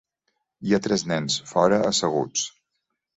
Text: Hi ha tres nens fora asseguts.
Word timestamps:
Hi 0.69 0.73
ha 0.73 0.79
tres 0.87 1.03
nens 1.11 1.35
fora 1.51 1.79
asseguts. 1.91 2.47